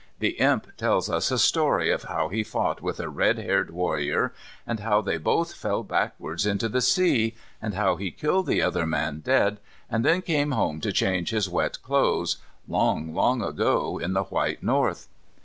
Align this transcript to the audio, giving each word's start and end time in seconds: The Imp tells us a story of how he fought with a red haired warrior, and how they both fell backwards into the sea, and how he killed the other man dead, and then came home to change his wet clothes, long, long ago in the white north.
The 0.17 0.39
Imp 0.39 0.77
tells 0.77 1.11
us 1.11 1.29
a 1.29 1.37
story 1.37 1.91
of 1.91 2.05
how 2.05 2.29
he 2.29 2.43
fought 2.43 2.81
with 2.81 2.99
a 2.99 3.07
red 3.07 3.37
haired 3.37 3.69
warrior, 3.69 4.33
and 4.65 4.79
how 4.79 4.99
they 4.99 5.19
both 5.19 5.53
fell 5.53 5.83
backwards 5.83 6.47
into 6.47 6.67
the 6.67 6.81
sea, 6.81 7.35
and 7.61 7.75
how 7.75 7.97
he 7.97 8.09
killed 8.09 8.47
the 8.47 8.63
other 8.63 8.87
man 8.87 9.19
dead, 9.19 9.59
and 9.91 10.03
then 10.03 10.23
came 10.23 10.53
home 10.53 10.81
to 10.81 10.91
change 10.91 11.29
his 11.29 11.47
wet 11.47 11.83
clothes, 11.83 12.37
long, 12.67 13.13
long 13.13 13.43
ago 13.43 13.99
in 13.99 14.13
the 14.13 14.23
white 14.23 14.63
north. 14.63 15.07